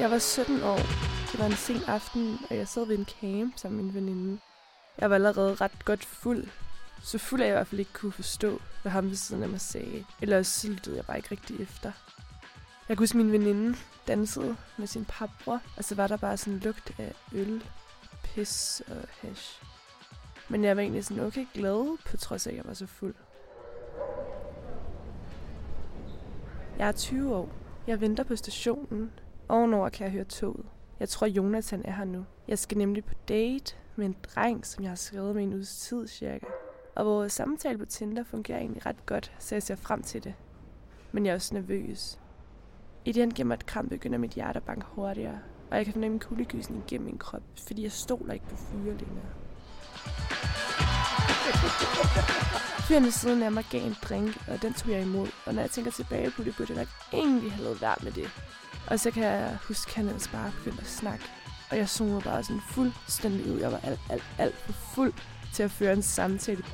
[0.00, 0.76] Jeg var 17 år.
[1.32, 4.40] Det var en sen aften, og jeg sad ved en camp sammen med min veninde.
[4.98, 6.48] Jeg var allerede ret godt fuld.
[7.02, 9.48] Så fuld af jeg i hvert fald ikke kunne forstå, hvad ham ved siden af
[9.48, 10.04] mig sagde.
[10.22, 11.92] Eller så lyttede jeg bare ikke rigtig efter.
[12.88, 13.78] Jeg kunne huske, min veninde
[14.08, 17.64] dansede med sin papbror, og så var der bare sådan en lugt af øl,
[18.24, 19.62] pis og hash.
[20.48, 23.14] Men jeg var egentlig sådan okay glad, på trods af, at jeg var så fuld.
[26.78, 27.48] Jeg er 20 år.
[27.86, 29.10] Jeg venter på stationen.
[29.50, 30.66] Ovenover kan jeg høre toget.
[31.00, 32.24] Jeg tror, Jonathan er her nu.
[32.48, 35.76] Jeg skal nemlig på date med en dreng, som jeg har skrevet med en uges
[35.76, 36.46] tid cirka.
[36.96, 40.34] Og vores samtale på Tinder fungerer egentlig ret godt, så jeg ser frem til det.
[41.12, 42.18] Men jeg er også nervøs.
[43.04, 45.38] I det han giver mig et kram, begynder mit hjerte at banke hurtigere,
[45.70, 49.30] og jeg kan fornemme kuldegysning igennem min krop, fordi jeg stoler ikke på fyre længere.
[52.88, 55.28] Fyren ved siden af mig gav en drink, og den tog jeg imod.
[55.46, 56.88] Og når jeg tænker tilbage på det, burde jeg nok
[57.20, 58.30] egentlig have lavet værd med det.
[58.90, 61.24] Og så kan jeg huske, at han ellers bare begyndte at snakke.
[61.70, 63.60] Og jeg zonede bare sådan fuldstændig ud.
[63.60, 65.12] Jeg var alt, alt, alt for fuld
[65.54, 66.64] til at føre en samtale.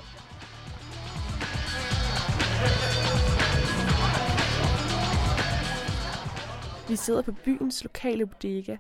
[6.89, 8.77] Vi sidder på byens lokale bodega.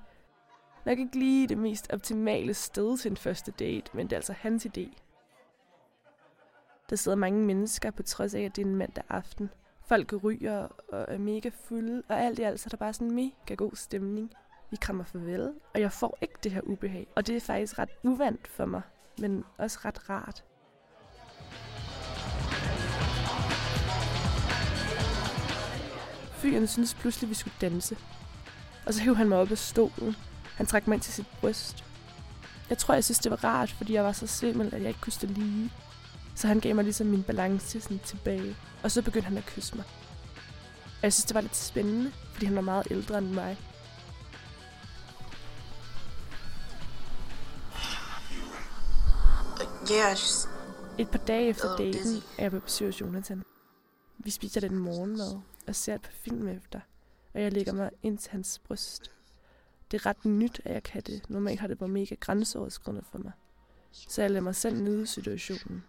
[0.84, 4.33] Nok ikke lige det mest optimale sted til en første date, men det er altså
[4.33, 4.92] hans idé.
[6.91, 9.50] Der sidder mange mennesker på trods af, at det er en mandag aften.
[9.89, 13.09] Folk ryger og er mega fulde, og alt i alt så er der bare sådan
[13.09, 14.31] en mega god stemning.
[14.70, 17.06] Vi krammer farvel, og jeg får ikke det her ubehag.
[17.15, 18.83] Og det er faktisk ret uvandt for mig,
[19.19, 20.45] men også ret rart.
[26.33, 27.97] Fyren synes pludselig, vi skulle danse.
[28.87, 30.17] Og så hævde han mig op af stolen.
[30.57, 31.84] Han trak mig ind til sit bryst.
[32.70, 35.01] Jeg tror, jeg synes, det var rart, fordi jeg var så svimmel, at jeg ikke
[35.01, 35.70] kunne stå lige.
[36.37, 38.56] Så han gav mig ligesom min balance sådan tilbage.
[38.83, 39.84] Og så begyndte han at kysse mig.
[40.84, 43.59] Og jeg synes, det var lidt spændende, fordi han var meget ældre end mig.
[49.91, 50.48] Just
[50.98, 53.42] Et par dage efter Oh, daten er jeg på besøg hos Jonathan.
[54.19, 56.80] Vi spiser den morgenmad og ser et par film efter,
[57.35, 59.11] og jeg lægger mig ind til hans bryst.
[59.91, 61.30] Det er ret nyt, at jeg kan det.
[61.30, 63.33] Normalt har det været mega grænseoverskridende for mig.
[63.92, 65.85] Så jeg lader mig selv nyde situationen.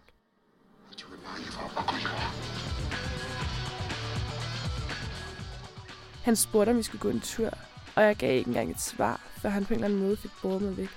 [6.24, 7.50] Han spurgte, om vi skulle gå en tur,
[7.96, 10.30] og jeg gav ikke engang et svar, før han på en eller anden måde fik
[10.42, 10.88] båret mig væk.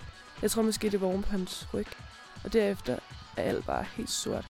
[0.41, 1.87] Jeg tror måske, det var oven på hans ryg,
[2.43, 2.99] og derefter
[3.37, 4.45] er alt bare helt sort.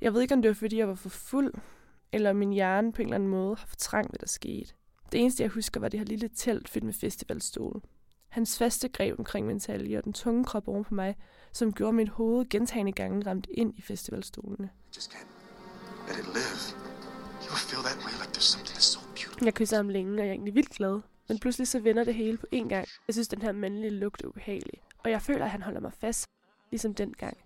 [0.00, 1.54] Jeg ved ikke, om det var, fordi jeg var for fuld,
[2.12, 4.74] eller om min hjerne på en eller anden måde har fortrængt, hvad der skete.
[5.12, 7.80] Det eneste, jeg husker, var det her lille telt fyldt med festivalstole.
[8.30, 11.16] Hans faste greb omkring min talje og den tunge krop oven på mig,
[11.52, 14.70] som gjorde mit hoved gentagende gange ramt ind i festivalstolene.
[14.94, 15.16] Like.
[19.44, 21.00] Jeg kysser ham længe, og jeg er egentlig vildt glad.
[21.28, 22.88] Men pludselig så vender det hele på én gang.
[23.06, 24.82] Jeg synes, den her mandlige lugt er ubehagelig.
[25.04, 26.26] Og jeg føler, at han holder mig fast,
[26.70, 27.36] ligesom dengang.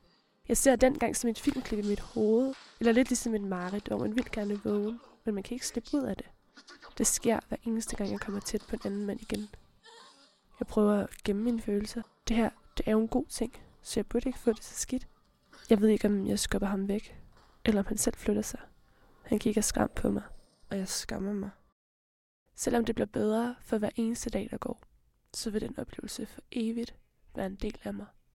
[0.49, 3.99] Jeg ser dengang som et filmklip i mit hoved, eller lidt ligesom et mareridt, hvor
[3.99, 6.27] man vil gerne vågne, men man kan ikke slippe ud af det.
[6.99, 9.49] Det sker hver eneste gang, jeg kommer tæt på en anden mand igen.
[10.59, 12.03] Jeg prøver at gemme mine følelser.
[12.29, 14.75] Det her, det er jo en god ting, så jeg burde ikke få det så
[14.75, 15.09] skidt.
[15.71, 17.21] Jeg ved ikke, om jeg skubber ham væk,
[17.65, 18.61] eller om han selv flytter sig.
[19.23, 20.23] Han kigger skræmt på mig,
[20.71, 21.51] og jeg skammer mig.
[22.55, 24.83] Selvom det bliver bedre for hver eneste dag, der går,
[25.35, 26.95] så vil den oplevelse for evigt
[27.35, 28.07] være en del af mig.